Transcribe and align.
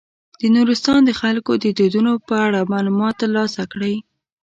د 0.39 0.41
نورستان 0.55 0.99
د 1.05 1.11
خلکو 1.21 1.51
د 1.63 1.65
دودونو 1.77 2.13
په 2.27 2.35
اړه 2.45 2.69
معلومات 2.73 3.15
تر 3.21 3.29
لاسه 3.37 3.63
کړئ. 3.71 3.95